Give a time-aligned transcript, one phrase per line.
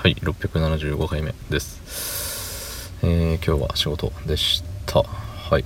[0.00, 2.94] はい675回目です。
[3.02, 5.02] えー、今日は仕事でした。
[5.02, 5.64] はい。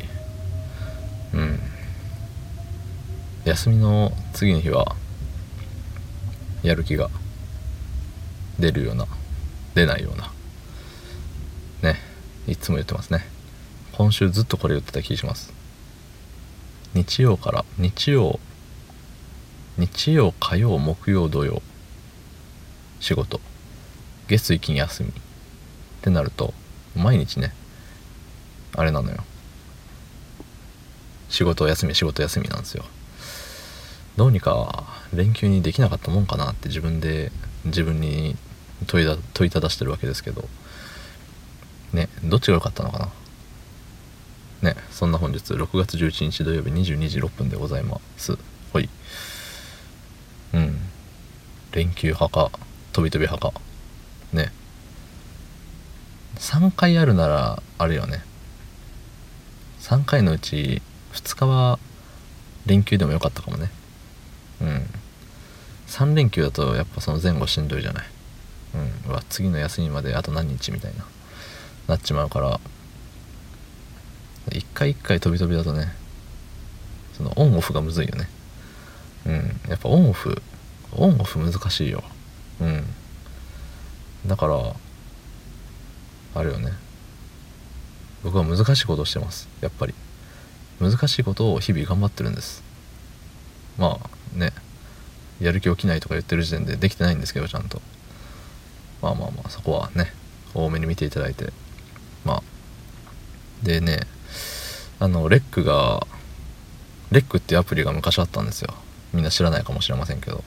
[1.34, 1.60] うん。
[3.44, 4.96] 休みの次の日は
[6.62, 7.10] やる気が
[8.58, 9.06] 出るような
[9.74, 10.32] 出ないような。
[11.82, 11.98] ね。
[12.46, 13.26] いつも言ってますね。
[13.92, 15.52] 今週ずっとこれ言ってた気がします。
[16.94, 18.40] 日曜から日曜
[19.76, 21.60] 日曜火曜木曜土曜
[22.98, 23.42] 仕事。
[24.32, 25.12] 月水金休みっ
[26.00, 26.54] てなると
[26.96, 27.52] 毎日ね
[28.74, 29.18] あれなのよ。
[31.28, 32.84] 仕事休み仕事休みなんですよ。
[34.16, 37.30] どうにか連休にできなかったもんかなって自分で
[37.64, 38.36] 自分に
[38.86, 40.48] 問いだ問いただしてるわけですけど。
[41.92, 43.08] ねどっちが良かったのかな。
[44.70, 48.38] ねそんな本日6月11日土曜日22時6分でございます。
[48.72, 48.88] ほい。
[50.54, 50.78] うん。
[51.72, 52.50] 連休派か
[52.92, 53.71] 飛び飛び派か。
[56.36, 58.22] 3回あるならあるよね。
[59.80, 60.80] 3回のうち
[61.12, 61.78] 2日は
[62.66, 63.70] 連休でもよかったかもね。
[64.60, 64.86] うん。
[65.88, 68.06] 3連休だとやっぱその前後しんどいじゃない。
[68.74, 69.10] うん。
[69.10, 71.04] うわ次の休みまであと何日みたいな。
[71.88, 72.60] なっちまうから。
[74.50, 75.94] 一回一回飛び飛びだとね
[77.16, 78.28] そのオンオフがむずいよね。
[79.26, 79.60] うん。
[79.68, 80.42] やっぱオンオフ
[80.92, 82.02] オンオフ難しいよ。
[82.60, 82.84] うん。
[84.26, 84.74] だから
[86.34, 86.72] あれよね。
[88.22, 89.48] 僕は難しいことをしてます。
[89.60, 89.94] やっぱり。
[90.80, 92.62] 難しいことを日々頑張ってるんです。
[93.78, 94.52] まあね。
[95.40, 97.80] やる気起きないとか言ってる時点でできてないんですけどちゃんと。
[99.00, 100.12] まあまあまあそこはね。
[100.54, 101.52] 多めに見ていただいて。
[102.24, 102.42] まあ。
[103.62, 104.00] でね。
[104.98, 106.06] あのレックが
[107.10, 108.72] レックっていうアプリが昔あったんですよ。
[109.12, 110.44] みんな知らないかもしれませんけど。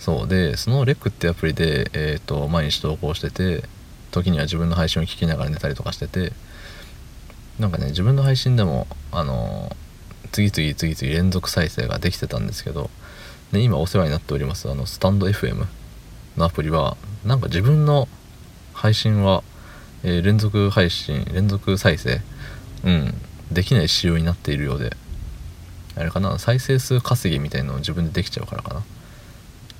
[0.00, 3.64] そうでそのレックってアプリで、えーと、毎日投稿してて
[4.16, 6.32] 時には自分の配信を聞きながら寝たりとかしてて
[7.58, 9.74] なんかね自分の配信でもあの
[10.32, 12.90] 次々次々連続再生ができてたんですけど
[13.52, 15.66] で今お世話になっておりますあのスタンド FM
[16.36, 18.08] のアプリはなんか自分の
[18.74, 19.42] 配信は、
[20.02, 22.20] えー、連続配信連続再生
[22.84, 23.14] うん
[23.52, 24.96] できない仕様になっているようで
[25.96, 28.82] あれかな再生数稼ぎみたいのを自分でできちゃうからかな。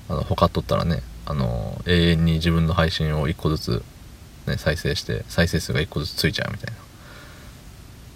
[0.09, 3.83] あの他取ったらねあの永遠に自分の配信を1個ずつ、
[4.47, 6.75] ね、再生して再生数が1個ずつついちゃうみたい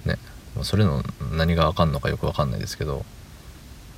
[0.05, 0.13] な。
[0.15, 0.19] ね
[0.63, 1.03] それの
[1.33, 3.05] 何が分かんのかよく分かんないですけど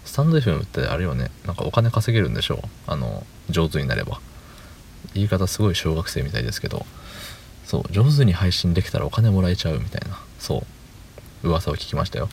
[0.04, 2.68] スタンド FM ってあれよねなんかお金稼げるんでしょう。
[2.86, 4.20] あの上手になれば。
[5.14, 6.86] 言い方すごい小学生みたいですけど
[7.64, 10.18] そう上手に配信できたらお金もらえちゃうみたいな。
[10.38, 10.64] そ
[11.44, 12.28] う噂を聞きましたよ。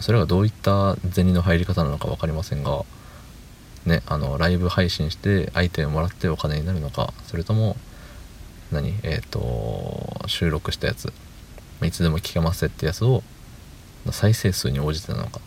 [0.00, 2.84] それがどういった銭の入り方なのか分かりませんが
[3.84, 7.76] ねあのライブ配信してアイテムもらってお金になるのかそれとも
[8.72, 8.94] 何？
[9.02, 11.12] えっ、ー、と収録したやつ。
[11.82, 13.22] いつでも聞けますってやつを
[14.10, 15.40] 再生数に応じてなのか。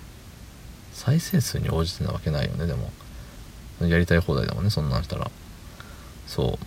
[0.94, 2.92] 再生数に応じてなわけないよねでも。
[3.82, 5.30] やりたい放題だもんねそんなんしたら。
[6.28, 6.58] そ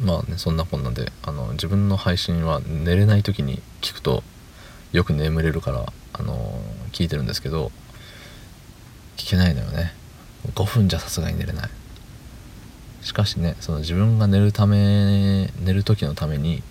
[0.00, 0.04] う。
[0.04, 4.22] まあねそんなこんなであの自分の配信は寝れない時に聞くと
[4.92, 6.60] よく眠れるからあの
[6.92, 7.72] 聞いてるんですけど
[9.16, 9.92] 聞けないのよね。
[10.54, 11.70] 5分じゃさすがに寝れない。
[13.02, 16.62] しかしねその自分が寝るため寝る時のために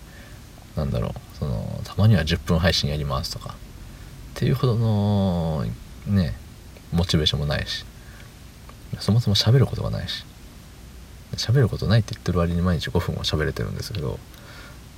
[0.76, 3.52] なんだろうそのたまには10分配信やりますとかっ
[4.34, 5.64] ていうほどの
[6.06, 6.34] ね
[6.92, 7.84] モチベーションもないし
[8.98, 10.24] そもそも喋ることがないし
[11.36, 14.18] 喋ることないって言ってる割に毎日5分も喋れてるんですけど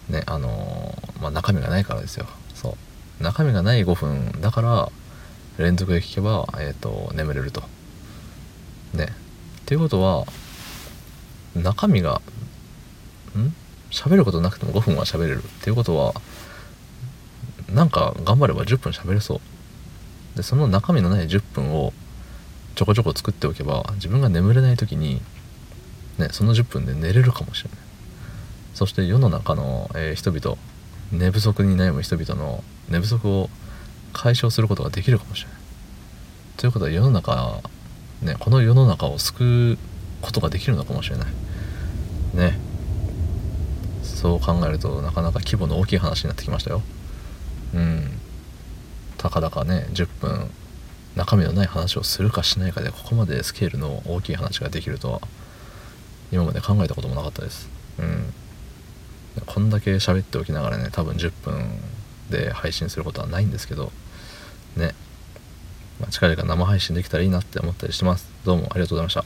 [0.08, 2.76] ねあのー、まあ、中身がないからですよそ
[3.20, 4.90] う中身がない5分だから
[5.60, 7.62] 連続で聞けば、えーと、眠れると。
[8.94, 9.04] ね。
[9.04, 10.26] っていうことは
[11.54, 12.20] 中身が
[13.36, 13.54] ん？
[13.90, 16.14] 喋ることなくても5分は喋れるっていうことは
[17.72, 20.36] なんか頑張れば10分喋れそう。
[20.36, 21.92] でその中身のない10分を
[22.76, 25.20] ちょこちょこ作っておけば自分が眠れない時に
[26.18, 27.78] ねその10分で寝れるかもしれない。
[28.74, 30.56] そして世の中の、えー、人々
[31.12, 33.50] 寝不足に悩む人々の寝不足を
[34.12, 35.58] 解消することができるかもしれない。
[36.56, 37.60] ということは世の中
[38.22, 39.78] ねこの世の中を救う
[40.20, 41.26] ことができるのかもしれない。
[42.34, 42.58] ね
[44.02, 46.82] そう考えるとなかなか規模の大きい話になってきましたよ。
[47.74, 48.20] うん
[49.16, 50.50] たかだかね10分
[51.16, 55.20] 中身のない話をするかしないかでここまでスケールの大きい話ができるとは
[56.32, 57.68] 今まで考えたこともなかったです。
[57.98, 58.32] うん
[59.46, 61.80] こんだけ喋っておきながらね多分10分
[62.30, 63.92] で配信することはないんですけど
[64.76, 64.94] ね、
[66.00, 69.24] まあ、近々生配信できたらいいなって思ったりしてますどうもありがとうございました